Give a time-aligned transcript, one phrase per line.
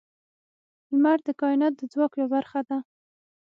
[0.93, 2.77] •لمر د کائنات د ځواک یوه برخه ده.